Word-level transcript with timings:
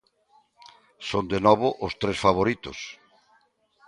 Son 1.09 1.25
de 1.33 1.39
novo 1.45 1.67
os 1.85 1.93
tres 2.01 2.17
favoritos. 2.25 2.79